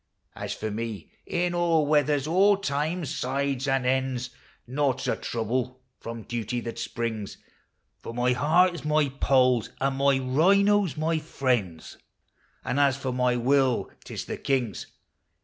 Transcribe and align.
As 0.35 0.53
for 0.55 0.71
me, 0.71 1.11
in 1.27 1.53
all 1.53 1.85
weathers, 1.85 2.25
all 2.25 2.57
times, 2.57 3.15
sides, 3.15 3.67
and 3.67 3.85
ends, 3.85 4.31
Naught 4.65 5.01
's 5.01 5.07
a 5.07 5.15
trouble 5.15 5.79
from 5.99 6.23
duty 6.23 6.59
that 6.61 6.79
springs, 6.79 7.37
For 7.99 8.11
my 8.11 8.31
heart 8.33 8.73
is 8.73 8.83
my 8.83 9.09
Poll's, 9.19 9.69
and 9.79 9.97
my 9.97 10.17
rhino 10.17 10.87
's 10.87 10.97
my 10.97 11.19
friend's, 11.19 11.99
And 12.65 12.79
as 12.79 12.97
for 12.97 13.11
my 13.13 13.35
will, 13.35 13.91
't 14.03 14.15
is 14.15 14.25
the 14.25 14.37
king's. 14.37 14.87